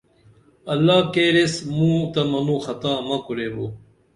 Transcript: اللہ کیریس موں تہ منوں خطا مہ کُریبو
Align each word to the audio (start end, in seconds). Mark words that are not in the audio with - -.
اللہ 0.73 0.99
کیریس 1.13 1.53
موں 1.75 1.99
تہ 2.13 2.21
منوں 2.31 2.59
خطا 2.65 2.93
مہ 3.07 3.17
کُریبو 3.25 3.65